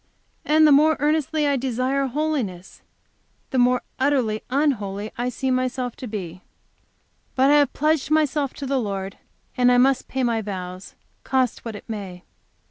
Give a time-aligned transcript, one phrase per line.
[0.43, 2.81] And the more earnestly I desire holiness,
[3.51, 6.41] the more utterly unholy I see myself to be.
[7.35, 9.19] But I have pledged myself to the Lord,
[9.55, 12.23] and I must pay my vows, cost what it may.